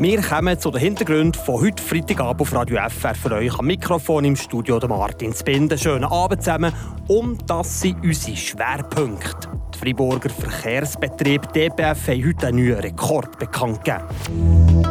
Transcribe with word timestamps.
Wir 0.00 0.22
kommen 0.22 0.56
zu 0.60 0.70
den 0.70 0.80
Hintergründen 0.80 1.42
von 1.42 1.60
heute 1.60 1.82
Freitagabend 1.82 2.42
auf 2.42 2.54
Radio 2.54 2.78
FR 2.88 3.16
für 3.16 3.32
euch 3.32 3.58
am 3.58 3.66
Mikrofon 3.66 4.24
im 4.24 4.36
Studio 4.36 4.78
der 4.78 4.88
Martin 4.88 5.34
Spinde. 5.34 5.76
Schönen 5.76 6.04
Abend 6.04 6.40
zusammen 6.40 6.72
und 7.08 7.50
das 7.50 7.80
sind 7.80 8.04
unsere 8.04 8.36
Schwerpunkte. 8.36 9.48
Die 9.74 9.78
Freiburger 9.78 10.30
Verkehrsbetrieb 10.30 11.52
DBF 11.52 12.06
haben 12.06 12.26
heute 12.28 12.46
einen 12.46 12.64
neuen 12.64 12.78
Rekord 12.78 13.40
bekannt 13.40 13.84
gegeben. 13.84 14.84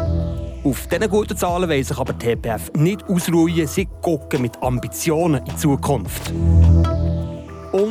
Auf 0.62 0.86
diesen 0.88 1.08
guten 1.08 1.38
Zahlen 1.38 1.70
wollen 1.70 1.84
sich 1.84 1.96
aber 1.96 2.12
die 2.12 2.34
TPF 2.34 2.70
nicht 2.76 3.08
ausruhen, 3.08 3.66
sie 3.66 3.88
gucken 4.02 4.42
mit 4.42 4.62
Ambitionen 4.62 5.38
in 5.38 5.44
die 5.46 5.56
Zukunft. 5.56 6.34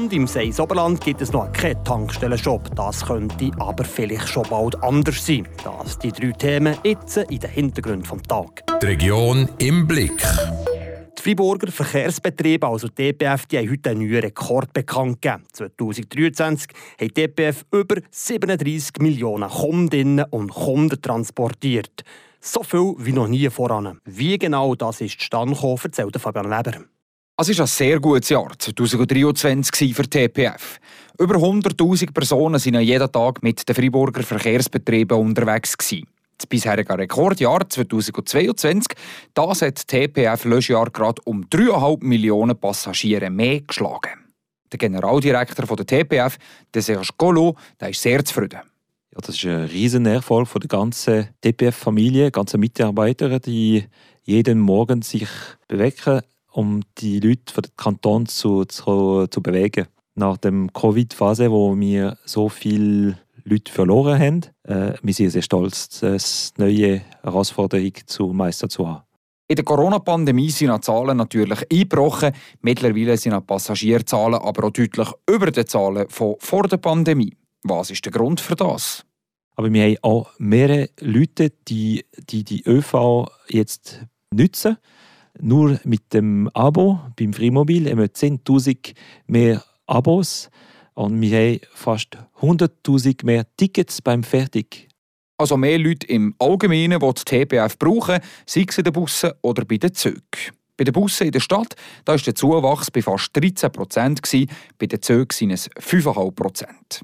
Und 0.08 0.14
im 0.14 0.26
Seis 0.26 0.58
Oberland 0.58 1.02
gibt 1.02 1.20
es 1.20 1.34
noch 1.34 1.52
keinen 1.52 1.84
Tankstellenshop. 1.84 2.74
Das 2.78 3.06
könnte 3.06 3.52
aber 3.60 3.84
vielleicht 3.84 4.30
schon 4.30 4.48
bald 4.50 4.82
anders 4.82 5.26
sein. 5.26 5.46
Das 5.66 6.00
die 6.00 6.14
drei 6.14 6.32
Themen 6.32 6.78
jetzt 6.86 7.18
in 7.18 7.40
den 7.40 7.50
Hintergrund 7.50 8.08
vom 8.08 8.24
Tag. 8.24 8.64
Die 8.82 8.86
Region 8.86 9.50
im 9.58 9.86
Blick. 9.86 10.24
Die 11.18 11.22
Freiburger 11.22 11.70
Verkehrsbetriebe, 11.70 12.66
also 12.66 12.88
DPF, 12.88 13.48
die 13.48 13.58
haben 13.58 13.70
heute 13.70 13.90
einen 13.90 14.08
neuen 14.08 14.22
Rekord 14.22 14.72
bekannt 14.72 15.22
gegeben. 15.22 15.44
2023 15.52 16.70
hat 17.02 17.18
DPF 17.18 17.66
über 17.74 17.98
37 18.10 19.02
Millionen 19.02 19.50
Kundinnen 19.50 20.24
und 20.30 20.54
Kunden 20.54 21.02
transportiert. 21.02 22.06
So 22.40 22.64
viel 22.64 22.94
wie 23.00 23.12
noch 23.12 23.28
nie 23.28 23.50
voran. 23.50 24.00
Wie 24.06 24.38
genau 24.38 24.74
das 24.74 25.02
ist 25.02 25.20
zustande 25.20 25.54
gekommen, 25.54 25.80
erzählt 25.84 26.16
Fabian 26.18 26.50
Weber. 26.50 26.86
Es 27.40 27.50
war 27.50 27.66
ein 27.66 27.68
sehr 27.68 28.00
gutes 28.00 28.30
Jahr 28.30 28.50
2023 28.58 29.94
für 29.94 30.10
TPF. 30.10 30.80
Über 31.20 31.36
100.000 31.36 32.12
Personen 32.12 32.58
sind 32.58 32.80
jeden 32.80 33.12
Tag 33.12 33.44
mit 33.44 33.70
den 33.70 33.76
Freiburger 33.76 34.24
Verkehrsbetrieben 34.24 35.16
unterwegs. 35.20 35.78
Das 35.78 36.48
bisherige 36.50 36.98
Rekordjahr 36.98 37.70
2022, 37.70 38.98
das 39.36 39.62
hat 39.62 39.88
TPF 39.88 40.46
Löschjahr 40.46 40.90
gerade 40.90 41.22
um 41.26 41.44
3,5 41.44 42.04
Millionen 42.04 42.58
Passagiere 42.58 43.30
mehr 43.30 43.62
geschlagen. 43.62 44.34
Der 44.72 44.80
Generaldirektor 44.80 45.76
der 45.76 45.86
TPF, 45.86 46.40
der 46.74 46.82
Serge 46.82 47.10
Golo, 47.20 47.56
der 47.80 47.90
ist 47.90 48.02
sehr 48.02 48.26
zufrieden. 48.26 48.62
Ja, 49.12 49.20
das 49.22 49.36
ist 49.36 49.46
ein 49.46 49.66
riesen 49.66 50.08
Erfolg 50.08 50.48
für 50.48 50.60
die 50.60 50.68
ganze 50.68 51.30
TPF-Familie, 51.42 52.32
ganze 52.32 52.58
Mitarbeiter, 52.58 53.40
die 53.40 53.86
jeden 54.24 54.60
Morgen 54.60 55.04
sich 55.04 55.30
bewegen 55.68 56.24
um 56.58 56.82
die 56.98 57.20
Leute 57.20 57.54
von 57.54 57.62
den 57.62 57.72
Kanton 57.78 58.26
zu, 58.26 58.66
zu, 58.66 59.28
zu 59.28 59.42
bewegen. 59.42 59.86
Nach 60.16 60.38
der 60.38 60.52
Covid-Phase, 60.74 61.52
wo 61.52 61.78
wir 61.80 62.18
so 62.26 62.50
viele 62.50 63.20
Leute 63.44 63.72
verloren 63.72 64.20
haben, 64.20 64.42
äh, 64.64 64.98
wir 65.04 65.14
sind 65.14 65.30
sehr 65.30 65.44
stolz, 65.44 66.04
eine 66.04 66.18
neue 66.58 67.02
Herausforderung 67.22 67.94
zu 68.08 68.34
meistern 68.34 68.72
zu 68.72 68.88
haben. 68.88 69.04
In 69.48 69.56
der 69.56 69.64
Corona-Pandemie 69.64 70.50
sind 70.50 70.74
die 70.74 70.82
Zahlen 70.82 71.18
natürlich 71.18 71.64
eingebrochen. 71.72 72.34
Mittlerweile 72.62 73.16
sind 73.18 73.36
die 73.36 73.42
Passagierzahlen 73.42 74.42
aber 74.42 74.66
auch 74.66 74.72
deutlich 74.72 75.10
über 75.30 75.52
den 75.52 75.68
Zahlen 75.68 76.10
von 76.10 76.36
vor 76.40 76.68
der 76.68 76.78
Pandemie. 76.78 77.38
Was 77.64 77.92
ist 77.92 78.04
der 78.04 78.12
Grund 78.12 78.42
für 78.42 78.56
das? 78.56 79.06
Aber 79.56 79.72
wir 79.72 79.84
haben 79.84 79.98
auch 80.02 80.32
mehrere 80.40 80.90
Leute, 81.02 81.52
die 81.68 82.04
die, 82.30 82.44
die 82.44 82.64
ÖV 82.68 83.28
jetzt 83.48 84.06
nutzen 84.34 84.78
nur 85.40 85.80
mit 85.84 86.14
dem 86.14 86.50
Abo 86.54 87.00
beim 87.16 87.34
Freimobil 87.34 87.90
haben 87.90 88.00
wir 88.00 88.08
10.000 88.08 88.94
mehr 89.28 89.64
Abos 89.86 90.50
und 90.94 91.22
wir 91.22 91.38
haben 91.38 91.60
fast 91.74 92.18
100.000 92.42 93.26
mehr 93.26 93.46
Tickets 93.58 94.02
beim 94.02 94.24
Fertig. 94.24 94.88
Also 95.38 95.56
mehr 95.56 95.78
Leute 95.78 96.08
im 96.08 96.34
Allgemeinen, 96.40 97.00
die 97.00 97.14
die 97.14 97.46
TPF 97.46 97.78
brauchen, 97.78 98.20
sei 98.46 98.66
es 98.68 98.78
in 98.78 98.84
den 98.84 98.94
Bussen 98.94 99.32
oder 99.42 99.66
bei 99.66 99.78
den 99.78 99.94
Zügen. 99.94 100.22
Bei 100.76 100.84
den 100.84 100.94
Bussen 100.94 101.28
in 101.28 101.32
der 101.32 101.40
Stadt 101.40 101.76
ist 102.08 102.28
der 102.28 102.36
Zuwachs 102.36 102.92
bei 102.92 103.02
fast 103.02 103.36
13 103.36 103.72
Prozent, 103.72 104.22
bei 104.78 104.86
den 104.86 105.02
Zügen 105.02 105.32
sind 105.32 105.52
es 105.52 105.70
5,5 105.72 106.32
Prozent. 106.32 107.02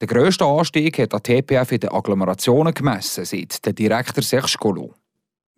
Der 0.00 0.08
grösste 0.08 0.44
Anstieg 0.44 0.98
hat 0.98 1.12
der 1.12 1.22
TPF 1.22 1.72
in 1.72 1.80
den 1.80 1.90
Agglomerationen 1.90 2.74
gemessen, 2.74 3.24
sagt 3.24 3.64
der 3.64 3.72
Direktor 3.72 4.22
Serge 4.22 4.56
Collot. 4.58 4.94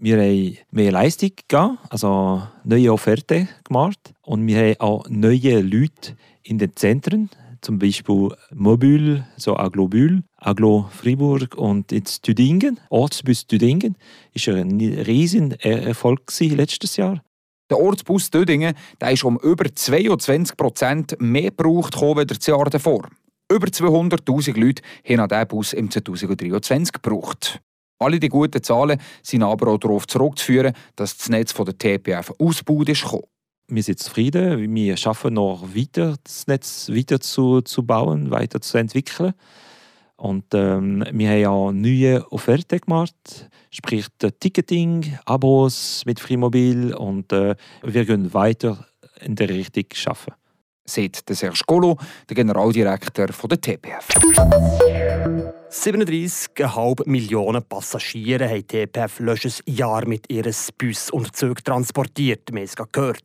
Wir 0.01 0.19
haben 0.19 0.57
mehr 0.71 0.93
Leistung 0.93 1.31
gegeben, 1.31 1.77
also 1.91 2.43
neue 2.63 2.93
Offerten 2.93 3.49
gemacht. 3.65 4.15
Und 4.23 4.47
wir 4.47 4.59
haben 4.59 4.81
auch 4.81 5.09
neue 5.09 5.61
Leute 5.61 6.17
in 6.45 6.59
den 6.59 6.77
Zentren, 6.77 7.31
zum 7.63 7.81
Beispiel 7.81 8.31
Mobil, 8.55 9.25
so 9.37 9.57
Aglobül, 9.57 10.23
Aglo 10.37 10.89
Fribourg 10.93 11.57
und 11.57 11.91
in 11.91 12.05
Tüdingen, 12.05 12.79
Ortsbus 12.91 13.49
Tüdingen, 13.49 13.97
ist 14.33 14.49
ein 14.49 14.79
riesen 14.81 15.51
Erfolg 15.61 16.31
letztes 16.39 16.97
Jahr. 16.97 17.21
Der 17.69 17.81
Ortsbus 17.81 18.31
Tüdingen 18.31 18.75
der 19.01 19.11
ist 19.11 19.25
um 19.25 19.37
über 19.41 19.65
22 19.75 20.57
Prozent 20.57 21.17
mehr 21.21 21.51
gebraucht 21.51 22.01
als 22.01 22.39
das 22.39 22.47
Jahr 22.47 22.71
davor. 22.71 23.09
Über 23.51 23.67
200.000 23.67 24.61
Leute 24.61 24.83
haben 25.09 25.29
diesen 25.29 25.49
Bus 25.49 25.73
im 25.73 25.91
2023 25.91 26.93
gebraucht. 26.93 27.61
Alle 27.99 28.21
die 28.21 28.29
guten 28.29 28.63
Zahlen 28.63 29.01
sind 29.23 29.43
aber 29.43 29.73
auch 29.73 29.79
darauf 29.79 30.07
zurückzuführen, 30.07 30.73
dass 30.97 31.17
das 31.17 31.29
Netz 31.29 31.53
von 31.53 31.67
der 31.67 31.77
TPF 31.77 32.33
ausgebaut 32.39 32.89
ist. 32.89 33.05
Wir 33.71 33.83
sind 33.83 33.99
zufrieden. 33.99 34.75
Wir 34.75 34.97
schaffen 34.97 35.35
noch 35.35 35.75
weiter, 35.75 36.15
das 36.23 36.47
Netz 36.47 36.89
weiter 36.91 37.21
zu, 37.21 37.61
zu 37.61 37.83
bauen, 37.85 38.31
weiter 38.31 38.61
zu 38.61 38.79
entwickeln. 38.79 39.35
Und 40.17 40.47
ähm, 40.55 41.05
wir 41.13 41.31
haben 41.31 41.47
auch 41.47 41.73
neue 41.73 42.27
Offerten 42.33 42.81
gemacht, 42.81 43.15
sprich 43.71 44.07
Ticketing, 44.19 45.17
Abos 45.27 46.03
mit 46.07 46.19
Freemobil 46.19 46.93
und 46.93 47.33
äh, 47.33 47.55
wir 47.83 48.05
gehen 48.05 48.35
weiter 48.35 48.85
in 49.21 49.37
der 49.37 49.49
Richtung 49.49 49.85
schaffen. 49.93 50.35
Sagt 50.85 51.29
der 51.29 51.37
Serge 51.37 51.61
Golo, 51.67 51.99
der 52.29 52.35
Generaldirektor 52.35 53.27
der 53.27 53.61
TPF. 53.61 54.09
37,5 55.71 57.07
Millionen 57.07 57.63
Passagiere 57.63 58.49
haben 58.49 58.67
TPF 58.67 59.21
letztes 59.21 59.63
Jahr 59.67 60.09
mit 60.09 60.25
ihren 60.33 60.55
Bus 60.79 61.11
und 61.11 61.37
Zügen 61.37 61.63
transportiert. 61.63 62.51
Wir 62.51 62.61
haben 62.61 62.65
es 62.65 62.75
gehört. 62.75 63.25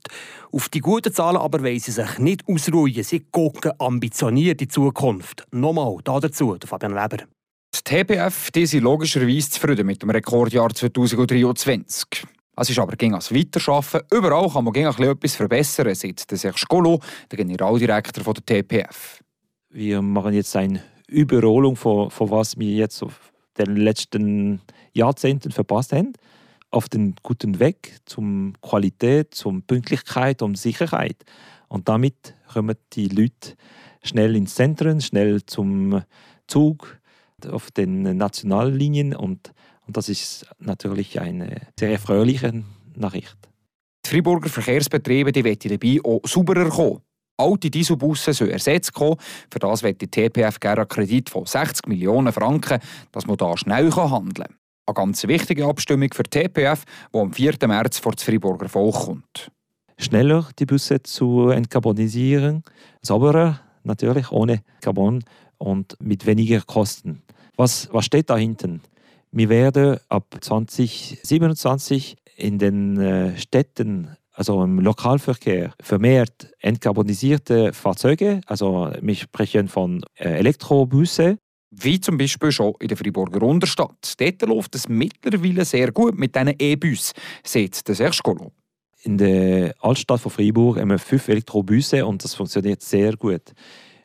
Auf 0.52 0.68
die 0.68 0.82
guten 0.82 1.14
Zahlen 1.14 1.38
aber 1.38 1.64
wollen 1.64 1.80
sie 1.80 1.92
sich 1.92 2.20
nicht 2.20 2.44
ausruhen. 2.46 3.02
Sie 3.02 3.22
gucken 3.32 3.72
ambitioniert 3.80 4.62
in 4.62 4.68
die 4.68 4.68
Zukunft. 4.68 5.46
Nochmal 5.52 5.96
dazu, 6.04 6.58
Fabian 6.66 6.94
Weber. 6.94 7.24
Die 7.74 7.82
TPF 7.82 8.52
die 8.52 8.66
sind 8.66 8.84
logischerweise 8.84 9.50
zufrieden 9.50 9.88
mit 9.88 10.02
dem 10.02 10.10
Rekordjahr 10.10 10.70
2023. 10.70 12.26
Es 12.58 12.70
ist 12.70 12.78
aber 12.78 12.98
ging 12.98 13.14
als 13.16 13.34
Weiterschaffen. 13.34 14.02
Überall 14.12 14.50
kann 14.50 14.66
man 14.66 14.74
etwas 14.76 15.36
verbessern, 15.38 15.96
sagt 15.96 16.30
der 16.30 16.38
Serge 16.38 16.66
Golo, 16.68 17.00
der 17.32 17.38
Generaldirektor 17.38 18.34
der 18.34 18.46
TPF. 18.46 19.22
Wir 19.70 20.02
machen 20.02 20.34
jetzt 20.34 20.56
ein 20.58 20.82
Überholung 21.14 21.76
von, 21.76 22.10
von 22.10 22.30
was 22.30 22.58
wir 22.58 22.72
jetzt 22.72 23.02
auf 23.04 23.32
den 23.58 23.76
letzten 23.76 24.62
Jahrzehnten 24.94 25.52
verpasst 25.52 25.94
haben, 25.94 26.14
auf 26.72 26.90
den 26.90 27.16
guten 27.22 27.60
Weg 27.60 28.00
zum 28.06 28.54
Qualität, 28.62 29.34
zum 29.36 29.62
Pünktlichkeit 29.62 30.42
und 30.42 30.58
Sicherheit. 30.58 31.24
Und 31.68 31.88
damit 31.88 32.36
kommen 32.52 32.76
die 32.94 33.08
Leute 33.08 33.56
schnell 34.04 34.36
ins 34.36 34.56
Zentrum, 34.56 35.02
schnell 35.02 35.46
zum 35.46 36.02
Zug 36.48 37.00
auf 37.50 37.72
den 37.72 38.18
Nationallinien 38.18 39.16
und, 39.16 39.54
und 39.86 39.98
das 39.98 40.10
ist 40.10 40.46
natürlich 40.60 41.20
eine 41.20 41.62
sehr 41.78 41.92
erfreuliche 41.92 42.64
Nachricht. 42.96 43.38
Die 44.06 44.10
Freiburger 44.10 44.50
Verkehrsbetriebe 44.50 45.32
die 45.32 45.44
wollen 45.44 45.58
dabei 45.60 46.00
auch 46.04 46.22
sauberer 46.26 46.70
kommen. 46.70 47.02
Alte 47.38 47.70
Dieselbusse 47.70 48.34
sollen 48.34 48.52
ersetzt 48.52 48.94
kommen. 48.94 49.18
Für 49.52 49.60
das 49.60 49.84
wird 49.84 50.02
die 50.02 50.08
TPF 50.08 50.60
gerne 50.60 50.82
einen 50.82 50.88
Kredit 50.88 51.30
von 51.30 51.46
60 51.46 51.88
Millionen 51.88 52.32
Franken, 52.32 52.80
dass 53.12 53.26
man 53.26 53.38
da 53.38 53.58
schnell 53.58 53.92
handeln 53.92 54.34
kann. 54.34 54.56
Eine 54.86 54.94
ganz 54.94 55.26
wichtige 55.28 55.66
Abstimmung 55.66 56.10
für 56.14 56.24
die 56.24 56.30
TPF, 56.30 56.84
die 57.14 57.18
am 57.18 57.34
4. 57.34 57.54
März 57.68 58.00
vor 58.00 58.12
das 58.12 58.24
Freiburger 58.24 58.68
Volk 58.70 58.96
kommt. 58.96 59.52
Schneller 59.98 60.50
die 60.60 60.66
Busse 60.66 61.02
zu 61.02 61.50
entkarbonisieren, 61.50 62.64
sauberer 63.02 63.62
natürlich, 63.84 64.32
ohne 64.32 64.62
Carbon 64.82 65.24
und 65.58 65.96
mit 66.02 66.26
weniger 66.26 66.62
Kosten. 66.62 67.22
Was, 67.56 67.88
was 67.92 68.06
steht 68.06 68.30
da 68.30 68.38
hinten? 68.38 68.82
Wir 69.32 69.50
werden 69.50 70.00
ab 70.10 70.36
2027 70.42 72.18
in 72.36 72.60
den 72.60 73.00
äh, 73.00 73.38
Städten 73.38 74.18
also 74.34 74.64
im 74.64 74.80
Lokalverkehr 74.80 75.74
vermehrt 75.80 76.52
entkarbonisierte 76.60 77.72
Fahrzeuge. 77.72 78.42
Also 78.48 78.92
wir 79.00 79.16
sprechen 79.16 79.68
von 79.68 80.04
äh, 80.16 80.40
Elektrobusse. 80.40 81.38
Wie 81.70 82.00
zum 82.00 82.18
Beispiel 82.18 82.52
schon 82.52 82.74
in 82.80 82.88
der 82.88 82.98
Friburger 82.98 83.42
Unterstadt. 83.44 84.14
Dort 84.20 84.42
läuft 84.44 84.76
es 84.76 84.90
mittlerweile 84.90 85.66
sehr 85.66 85.92
gut 85.92 86.18
mit 86.18 86.36
diesen 86.36 86.54
E-Bussen, 86.60 87.14
sagt 87.44 87.88
der 87.88 87.96
Serge 87.96 88.52
In 89.04 89.18
der 89.18 89.74
Altstadt 89.80 90.20
von 90.20 90.32
Fribourg 90.32 90.78
haben 90.80 90.90
wir 90.90 91.00
fünf 91.00 91.28
Elektrobusse 91.28 92.06
und 92.06 92.24
das 92.24 92.36
funktioniert 92.36 92.82
sehr 92.82 93.16
gut. 93.16 93.54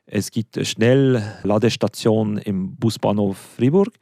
Es 0.07 0.31
gibt 0.31 0.57
eine 0.57 0.65
Schnellladestation 0.65 2.39
im 2.39 2.75
Busbahnhof 2.77 3.37
Fribourg, 3.57 3.93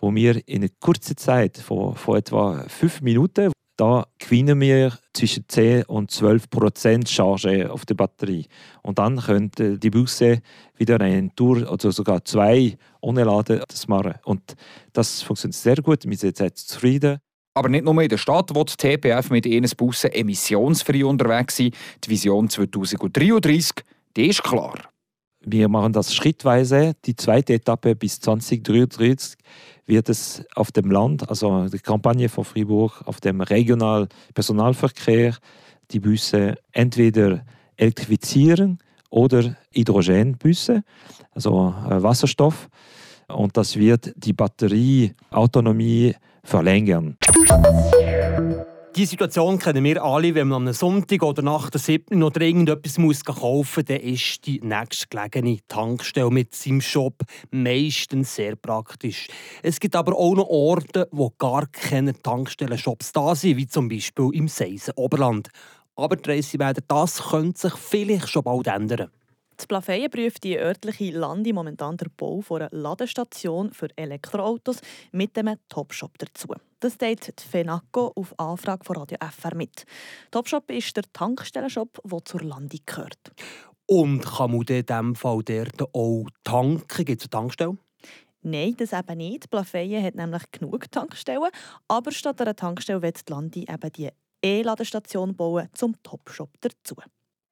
wo 0.00 0.14
wir 0.14 0.46
in 0.48 0.62
einer 0.62 0.70
kurzen 0.80 1.16
Zeit, 1.18 1.58
von, 1.58 1.94
von 1.94 2.16
etwa 2.16 2.64
fünf 2.68 3.02
Minuten, 3.02 3.52
da 3.76 4.06
gewinnen 4.18 4.60
wir 4.60 4.96
zwischen 5.12 5.44
10 5.48 5.84
und 5.84 6.10
12 6.10 6.48
Prozent 6.48 7.08
Charge 7.08 7.70
auf 7.72 7.84
der 7.86 7.94
Batterie. 7.94 8.46
Und 8.82 8.98
dann 8.98 9.18
könnte 9.20 9.78
die 9.78 9.90
Busse 9.90 10.40
wieder 10.76 11.00
eine 11.00 11.34
Tour 11.34 11.70
oder 11.70 11.90
sogar 11.90 12.24
zwei 12.24 12.76
ohne 13.00 13.24
Laden 13.24 13.62
das 13.68 13.88
machen. 13.88 14.14
Und 14.24 14.54
das 14.92 15.22
funktioniert 15.22 15.56
sehr 15.56 15.76
gut. 15.76 16.08
Wir 16.08 16.16
sind 16.16 16.38
jetzt 16.38 16.68
zufrieden. 16.68 17.18
Aber 17.54 17.68
nicht 17.68 17.84
nur 17.84 18.00
in 18.02 18.08
der 18.08 18.18
Stadt 18.18 18.54
will 18.54 18.64
die 18.64 18.76
TPF 18.76 19.30
mit 19.30 19.46
ihren 19.46 19.68
Bussen 19.76 20.10
emissionsfrei 20.10 21.04
unterwegs 21.04 21.56
sein. 21.56 21.70
Die 22.04 22.10
Vision 22.10 22.48
2033, 22.48 23.84
die 24.16 24.28
ist 24.28 24.42
klar. 24.42 24.93
Wir 25.46 25.68
machen 25.68 25.92
das 25.92 26.14
schrittweise. 26.14 26.94
Die 27.04 27.16
zweite 27.16 27.54
Etappe 27.54 27.94
bis 27.94 28.20
2033 28.20 29.36
wird 29.86 30.08
es 30.08 30.42
auf 30.54 30.72
dem 30.72 30.90
Land, 30.90 31.28
also 31.28 31.68
die 31.68 31.78
Kampagne 31.78 32.28
von 32.28 32.44
Fribourg, 32.44 33.02
auf 33.04 33.20
dem 33.20 33.40
regionalen 33.42 34.08
Personalverkehr, 34.32 35.36
die 35.90 36.00
Busse 36.00 36.56
entweder 36.72 37.44
elektrifizieren 37.76 38.78
oder 39.10 39.56
Hydrogenbusse, 39.72 40.82
also 41.32 41.74
äh, 41.88 42.02
Wasserstoff. 42.02 42.68
Und 43.28 43.56
das 43.56 43.76
wird 43.76 44.12
die 44.16 44.32
Batterieautonomie 44.32 46.14
verlängern. 46.42 47.16
Die 48.96 49.06
Situation 49.06 49.58
kennen 49.58 49.82
wir 49.82 50.04
alle, 50.04 50.36
wenn 50.36 50.46
man 50.46 50.68
am 50.68 50.72
Sonntag 50.72 51.24
oder 51.24 51.42
nach 51.42 51.68
der 51.68 51.80
7. 51.80 52.16
noch 52.16 52.30
dringend 52.30 52.68
etwas 52.68 52.96
muss 52.96 53.24
kaufen 53.24 53.80
muss, 53.80 53.84
dann 53.86 53.96
ist 53.96 54.46
die 54.46 54.60
nächstgelegene 54.60 55.58
Tankstelle 55.66 56.30
mit 56.30 56.54
seinem 56.54 56.80
Shop 56.80 57.14
meistens 57.50 58.36
sehr 58.36 58.54
praktisch. 58.54 59.26
Es 59.64 59.80
gibt 59.80 59.96
aber 59.96 60.16
auch 60.16 60.36
noch 60.36 60.46
Orte, 60.46 61.08
wo 61.10 61.30
gar 61.30 61.66
keine 61.66 62.14
Tankstellen-Shops 62.22 63.10
da 63.10 63.34
sind, 63.34 63.56
wie 63.56 63.66
zum 63.66 63.88
Beispiel 63.88 64.30
im 64.32 64.46
Seisen 64.46 64.92
Oberland. 64.94 65.48
Aber 65.96 66.16
Tracy 66.16 66.60
Wäder, 66.60 66.82
das 66.86 67.30
könnte 67.30 67.62
sich 67.62 67.74
vielleicht 67.74 68.28
schon 68.28 68.44
bald 68.44 68.68
ändern. 68.68 69.10
Das 69.56 69.66
Plafeyen 69.66 70.10
prüft 70.10 70.42
die 70.44 70.58
örtliche 70.58 71.10
Lande 71.10 71.52
momentan 71.52 71.96
den 71.96 72.10
Bau 72.16 72.42
einer 72.50 72.68
Ladestation 72.72 73.72
für 73.72 73.88
Elektroautos 73.96 74.80
mit 75.12 75.38
einem 75.38 75.58
Topshop 75.68 76.18
dazu. 76.18 76.48
Das 76.80 76.98
teilt 76.98 77.38
die 77.38 77.48
FENACO 77.48 78.12
auf 78.16 78.38
Anfrage 78.38 78.84
von 78.84 78.96
Radio 78.96 79.18
FR 79.20 79.54
mit. 79.54 79.86
Topshop 80.30 80.70
ist 80.70 80.96
der 80.96 81.04
Tankstellenshop, 81.12 82.00
der 82.04 82.24
zur 82.24 82.42
Lande 82.42 82.78
gehört. 82.84 83.32
Und 83.86 84.24
kann 84.24 84.50
man 84.50 84.62
in 84.62 84.84
diesem 84.86 85.14
Fall 85.14 85.42
dort 85.44 85.94
auch 85.94 86.26
tanken? 86.42 87.04
Gibt 87.04 87.22
es 87.22 87.26
eine 87.26 87.30
Tankstelle? 87.30 87.76
Nein, 88.42 88.74
das 88.76 88.92
eben 88.92 89.18
nicht. 89.18 89.50
Plafeyen 89.50 90.04
hat 90.04 90.16
nämlich 90.16 90.42
genug 90.50 90.90
Tankstellen. 90.90 91.50
Aber 91.88 92.12
statt 92.12 92.40
einer 92.40 92.56
Tankstelle 92.56 93.02
wird 93.02 93.26
die 93.26 93.32
Lande 93.32 93.60
eben 93.60 93.92
die 93.92 94.10
E-Ladestation 94.42 95.34
bauen 95.34 95.68
zum 95.72 95.94
Topshop 96.02 96.50
dazu. 96.60 96.96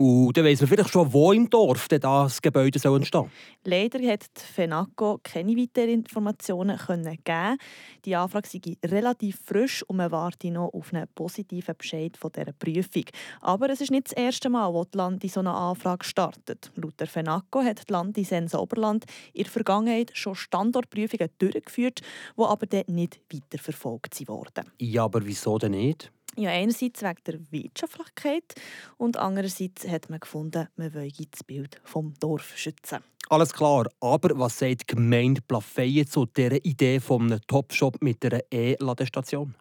Und 0.02 0.36
dann 0.36 0.44
weiss 0.44 0.60
man 0.60 0.68
vielleicht 0.68 0.90
schon, 0.90 1.12
wo 1.12 1.30
im 1.30 1.48
Dorf 1.48 1.86
das 1.86 2.42
Gebäude 2.42 2.76
soll 2.80 2.96
entstehen 2.96 3.30
Leider 3.62 4.00
hat 4.10 4.24
die 4.36 4.52
FENACO 4.52 5.20
keine 5.22 5.56
weiteren 5.56 5.90
Informationen 5.90 6.76
geben 7.22 7.56
Die 8.04 8.16
Anfrage 8.16 8.48
sei 8.48 8.76
relativ 8.84 9.38
frisch 9.44 9.84
und 9.84 9.98
man 9.98 10.10
warte 10.10 10.50
noch 10.50 10.74
auf 10.74 10.92
einen 10.92 11.06
positiven 11.14 11.76
Bescheid 11.78 12.16
von 12.16 12.32
dieser 12.32 12.50
Prüfung. 12.52 13.04
Aber 13.42 13.70
es 13.70 13.80
ist 13.80 13.92
nicht 13.92 14.06
das 14.06 14.14
erste 14.14 14.50
Mal, 14.50 14.74
wo 14.74 14.84
die 14.84 14.98
Landi 14.98 15.28
so 15.28 15.38
eine 15.38 15.54
Anfrage 15.54 16.04
startet. 16.04 16.72
Laut 16.74 16.98
der 16.98 17.06
FENACO 17.06 17.62
hat 17.62 17.88
die 17.88 17.92
Landi 17.92 18.24
Sense 18.24 18.58
Oberland 18.58 19.04
in 19.32 19.44
der 19.44 19.52
Vergangenheit 19.52 20.10
schon 20.14 20.34
Standortprüfungen 20.34 21.28
durchgeführt, 21.38 22.00
die 22.36 22.42
aber 22.42 22.66
dann 22.66 22.82
nicht 22.88 23.20
weiterverfolgt 23.32 24.26
wurden. 24.26 24.72
Ja, 24.80 25.04
aber 25.04 25.24
wieso 25.24 25.58
denn 25.58 25.72
nicht? 25.72 26.10
Ja, 26.36 26.50
einerseits 26.50 27.02
wegen 27.02 27.24
der 27.26 27.52
Wirtschaftlichkeit 27.52 28.54
und 28.96 29.18
andererseits 29.18 29.86
hat 29.86 30.08
man 30.08 30.18
gefunden, 30.18 30.66
man 30.76 30.94
wolle 30.94 31.12
das 31.30 31.44
Bild 31.44 31.80
vom 31.84 32.14
Dorf 32.20 32.56
schützen. 32.56 33.00
Alles 33.28 33.52
klar, 33.52 33.86
aber 34.00 34.38
was 34.38 34.58
sagt 34.58 34.82
die 34.82 34.94
Gemeinde 34.94 35.42
Plafeyen 35.42 36.06
zu 36.06 36.26
dieser 36.26 36.64
Idee 36.64 37.00
von 37.00 37.22
einem 37.22 37.40
Topshop 37.46 38.00
mit 38.02 38.24
einer 38.24 38.40
E-Ladestation? 38.50 39.54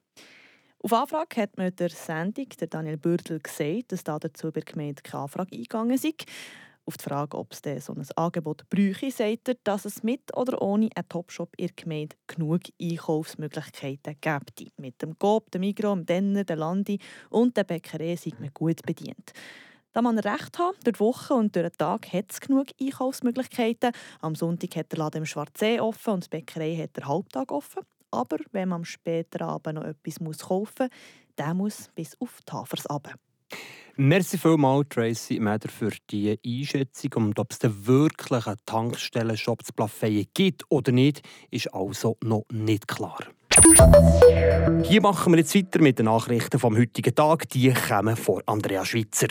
Auf 0.83 0.93
Anfrage 0.93 1.41
hat 1.41 1.57
mir 1.57 1.71
der 1.71 1.89
Sendung, 1.89 2.47
der 2.59 2.67
Daniel 2.67 2.97
Bürdel, 2.97 3.39
gesagt, 3.39 3.91
dass 3.91 4.03
dazu 4.03 4.47
bei 4.51 4.61
der 4.61 4.73
Gemeinde 4.73 5.03
keine 5.03 5.23
Anfrage 5.23 5.55
eingegangen 5.55 5.97
sei. 5.97 6.13
Auf 6.91 6.97
die 6.97 7.05
Frage, 7.05 7.37
ob 7.37 7.53
es 7.53 7.85
so 7.85 7.93
ein 7.93 8.05
Angebot 8.17 8.69
bräuchte, 8.69 9.11
sagt 9.11 9.47
er, 9.47 9.55
dass 9.63 9.85
es 9.85 10.03
mit 10.03 10.35
oder 10.35 10.61
ohne 10.61 10.89
einen 10.93 11.07
Topshop 11.07 11.53
in 11.55 11.67
der 11.67 11.75
Gemeinde 11.77 12.17
genug 12.27 12.63
Einkaufsmöglichkeiten 12.81 14.17
gibt. 14.19 14.77
Mit 14.77 15.01
dem 15.01 15.17
Coop, 15.17 15.49
dem 15.51 15.61
Migros, 15.61 15.95
dem 15.95 16.05
Denner, 16.05 16.43
dem 16.43 16.59
Landi 16.59 16.99
und 17.29 17.55
der 17.55 17.63
Bäckerei 17.63 18.17
sind 18.17 18.41
wir 18.41 18.51
gut 18.51 18.81
bedient. 18.85 19.31
Da 19.93 20.01
man 20.01 20.19
recht 20.19 20.59
hat, 20.59 20.75
durch 20.83 20.97
die 20.97 20.99
Woche 20.99 21.33
und 21.33 21.55
durch 21.55 21.69
den 21.69 21.77
Tag 21.77 22.11
hat 22.11 22.25
es 22.29 22.41
genug 22.41 22.67
Einkaufsmöglichkeiten. 22.77 23.93
Am 24.19 24.35
Sonntag 24.35 24.75
hat 24.75 24.91
der 24.91 24.99
Laden 24.99 25.19
im 25.19 25.25
Schwarzsee 25.25 25.79
offen 25.79 26.15
und 26.15 26.25
die 26.25 26.29
Bäckerei 26.29 26.75
hat 26.75 26.97
der 26.97 27.07
Halbtag 27.07 27.53
offen. 27.53 27.83
Aber 28.11 28.35
wenn 28.51 28.67
man 28.67 28.79
am 28.81 28.85
späten 28.85 29.43
Abend 29.43 29.75
noch 29.75 29.85
etwas 29.85 30.19
kaufen 30.41 30.89
muss, 30.89 31.35
der 31.37 31.53
muss 31.53 31.89
bis 31.95 32.19
auf 32.19 32.41
die 32.45 32.51
Hafers 32.51 32.89
runter. 32.89 33.13
Merci 33.97 34.37
vielmals, 34.37 34.87
Tracy 34.89 35.39
Meder, 35.39 35.69
für 35.69 35.91
die 36.09 36.39
Einschätzung. 36.45 37.11
Und 37.15 37.39
ob 37.39 37.51
es 37.51 37.59
denn 37.59 37.85
wirklich 37.85 38.47
einen 38.47 38.57
Tankstellenshop 38.65 39.63
zu 39.65 39.73
gibt 40.33 40.63
oder 40.69 40.91
nicht, 40.91 41.21
ist 41.51 41.73
also 41.73 42.17
noch 42.23 42.45
nicht 42.51 42.87
klar. 42.87 43.19
Hier 44.83 45.01
machen 45.01 45.33
wir 45.33 45.39
jetzt 45.39 45.53
weiter 45.55 45.81
mit 45.81 45.99
den 45.99 46.05
Nachrichten 46.05 46.59
vom 46.59 46.77
heutigen 46.77 47.13
Tag. 47.13 47.49
Die 47.49 47.73
kommen 47.73 48.15
von 48.15 48.41
Andrea 48.45 48.85
Schweitzer. 48.85 49.27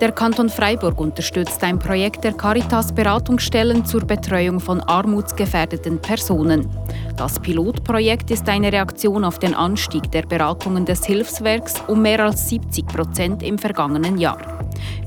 Der 0.00 0.12
Kanton 0.12 0.48
Freiburg 0.48 1.00
unterstützt 1.00 1.64
ein 1.64 1.80
Projekt 1.80 2.22
der 2.22 2.32
Caritas 2.32 2.94
Beratungsstellen 2.94 3.84
zur 3.84 4.02
Betreuung 4.02 4.60
von 4.60 4.80
armutsgefährdeten 4.80 6.00
Personen. 6.00 6.70
Das 7.16 7.40
Pilotprojekt 7.40 8.30
ist 8.30 8.48
eine 8.48 8.72
Reaktion 8.72 9.24
auf 9.24 9.40
den 9.40 9.54
Anstieg 9.54 10.08
der 10.12 10.22
Beratungen 10.22 10.84
des 10.84 11.04
Hilfswerks 11.04 11.74
um 11.88 12.00
mehr 12.00 12.24
als 12.24 12.48
70 12.48 12.86
Prozent 12.86 13.42
im 13.42 13.58
vergangenen 13.58 14.18
Jahr. 14.18 14.38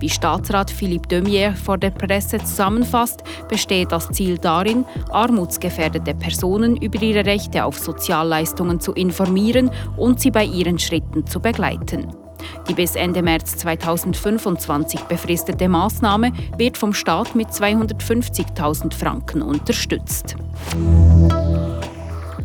Wie 0.02 0.10
Staatsrat 0.10 0.70
Philippe 0.70 1.08
Demier 1.08 1.54
vor 1.54 1.78
der 1.78 1.92
Presse 1.92 2.40
zusammenfasst, 2.40 3.24
besteht 3.48 3.94
das 3.94 4.10
Ziel 4.10 4.40
darin, 4.40 4.84
armutsgefährdete 5.10 6.16
Personen 6.16 6.76
über 6.76 7.02
ihre 7.02 7.26
Rechte 7.26 7.64
auf 7.64 7.80
Sozialleistungen 7.80 8.82
zu 8.82 8.92
informieren 8.92 9.72
und 9.96 10.20
sie 10.20 10.32
bei 10.32 10.44
ihren 10.44 10.80
Schritten 10.80 11.26
zu 11.26 11.40
begleiten. 11.40 12.21
Die 12.68 12.74
bis 12.74 12.96
Ende 12.96 13.22
März 13.22 13.58
2025 13.58 15.02
befristete 15.02 15.68
Maßnahme 15.68 16.32
wird 16.58 16.78
vom 16.78 16.94
Staat 16.94 17.36
mit 17.36 17.50
250.000 17.50 18.94
Franken 18.94 19.42
unterstützt. 19.42 20.36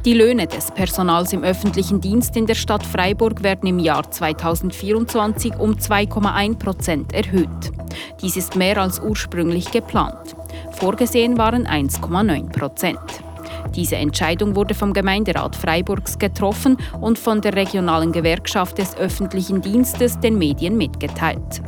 Die 0.07 0.15
Löhne 0.15 0.47
des 0.47 0.71
Personals 0.71 1.33
im 1.33 1.43
öffentlichen 1.43 2.01
Dienst 2.01 2.37
in 2.37 2.47
der 2.47 2.55
Stadt 2.55 2.87
Freiburg 2.87 3.43
werden 3.43 3.69
im 3.69 3.81
Jahr 3.81 4.09
2024 4.09 5.59
um 5.59 5.73
2,1 5.73 6.59
Prozent 6.59 7.13
erhöht. 7.13 7.73
Dies 8.23 8.37
ist 8.37 8.55
mehr 8.55 8.79
als 8.79 9.01
ursprünglich 9.01 9.73
geplant. 9.73 10.37
Vorgesehen 10.71 11.39
waren 11.39 11.67
1,9 11.67 12.53
Prozent. 12.53 13.26
Diese 13.77 13.97
Entscheidung 13.97 14.57
wurde 14.57 14.75
vom 14.75 14.95
Gemeinderat 14.95 15.55
Freiburgs 15.55 16.19
getroffen 16.19 16.79
und 17.01 17.19
von 17.19 17.43
der 17.43 17.55
regionalen 17.55 18.11
Gewerkschaft 18.11 18.79
des 18.79 18.97
öffentlichen 18.97 19.61
Dienstes 19.61 20.19
den 20.19 20.39
Medien 20.39 20.79
mitgeteilt. 20.79 21.63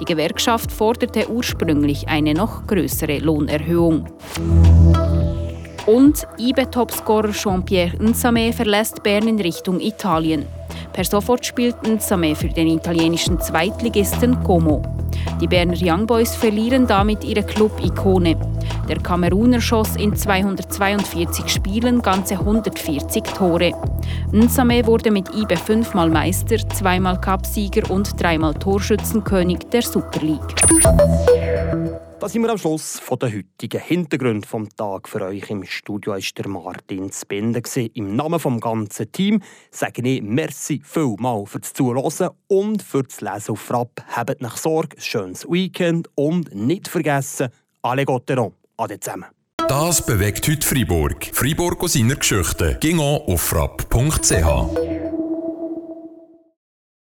Die 0.00 0.06
Gewerkschaft 0.06 0.72
forderte 0.72 1.30
ursprünglich 1.30 2.08
eine 2.08 2.32
noch 2.32 2.66
größere 2.66 3.18
Lohnerhöhung. 3.18 4.06
Und 5.84 6.26
IBE-Topscorer 6.38 7.32
Jean-Pierre 7.32 7.96
Nsame 8.02 8.54
verlässt 8.54 9.02
Bern 9.02 9.28
in 9.28 9.40
Richtung 9.40 9.80
Italien. 9.80 10.46
Per 10.94 11.04
sofort 11.04 11.44
spielt 11.44 11.82
Nsame 11.86 12.34
für 12.34 12.48
den 12.48 12.68
italienischen 12.68 13.38
Zweitligisten 13.38 14.42
Como. 14.42 14.99
Die 15.40 15.46
Berner 15.46 15.76
Young 15.80 16.06
Boys 16.06 16.34
verlieren 16.34 16.86
damit 16.86 17.24
ihre 17.24 17.42
Club-Ikone. 17.42 18.36
Der 18.88 18.98
Kameruner 18.98 19.60
schoss 19.60 19.96
in 19.96 20.14
242 20.14 21.48
Spielen 21.48 22.02
ganze 22.02 22.34
140 22.34 23.22
Tore. 23.22 23.72
Nsame 24.32 24.86
wurde 24.86 25.10
mit 25.10 25.34
IBE 25.34 25.56
fünfmal 25.56 26.10
Meister, 26.10 26.56
zweimal 26.68 27.18
Cupsieger 27.20 27.90
und 27.90 28.20
dreimal 28.20 28.52
Torschützenkönig 28.54 29.60
der 29.72 29.82
Super 29.82 30.20
League. 30.20 31.39
Da 32.20 32.28
sind 32.28 32.42
wir 32.42 32.50
am 32.50 32.58
Schluss 32.58 32.98
von 32.98 33.18
der 33.18 33.32
heutigen 33.32 33.80
Hintergrund 33.80 34.44
vom 34.44 34.68
Tag 34.76 35.08
für 35.08 35.22
euch 35.22 35.48
im 35.48 35.64
Studio 35.64 36.12
ist 36.12 36.36
der 36.36 36.48
Martin 36.48 37.10
Spinde 37.10 37.62
Im 37.94 38.14
Namen 38.14 38.38
vom 38.38 38.60
ganzen 38.60 39.10
Team 39.10 39.40
sage 39.70 40.02
ich 40.06 40.20
Merci 40.20 40.82
vielmal 40.84 41.46
fürs 41.46 41.72
Zuhören 41.72 42.28
und 42.46 42.82
fürs 42.82 43.22
Lesen 43.22 43.52
auf 43.52 43.60
Frapp. 43.60 44.04
Habt 44.14 44.42
nach 44.42 44.58
Sorge, 44.58 45.00
schönes 45.00 45.46
Weekend 45.46 46.10
und 46.14 46.54
nicht 46.54 46.88
vergessen, 46.88 47.48
alle 47.80 48.04
Gotteron. 48.04 48.52
Ade 48.76 49.00
zusammen. 49.00 49.28
Das 49.66 50.04
bewegt 50.04 50.46
heute 50.46 50.66
Freiburg. 50.66 51.30
Freiburg 51.32 51.82
aus 51.82 51.94
seiner 51.94 52.16
Geschichte. 52.16 52.76
Ging 52.82 53.00
auf 53.00 53.40
frapp.ch. 53.40 54.99